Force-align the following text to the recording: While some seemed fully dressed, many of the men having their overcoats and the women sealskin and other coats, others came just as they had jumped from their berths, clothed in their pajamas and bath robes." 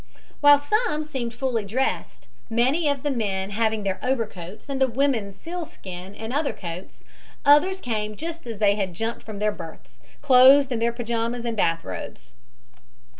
While 0.39 0.57
some 0.57 1.03
seemed 1.03 1.31
fully 1.31 1.63
dressed, 1.63 2.27
many 2.49 2.89
of 2.89 3.03
the 3.03 3.11
men 3.11 3.51
having 3.51 3.83
their 3.83 3.99
overcoats 4.01 4.67
and 4.67 4.81
the 4.81 4.87
women 4.87 5.31
sealskin 5.35 6.15
and 6.15 6.33
other 6.33 6.53
coats, 6.53 7.03
others 7.45 7.79
came 7.79 8.15
just 8.17 8.47
as 8.47 8.57
they 8.57 8.73
had 8.73 8.95
jumped 8.95 9.21
from 9.21 9.37
their 9.37 9.51
berths, 9.51 9.99
clothed 10.23 10.71
in 10.71 10.79
their 10.79 10.91
pajamas 10.91 11.45
and 11.45 11.55
bath 11.55 11.83
robes." 11.83 12.31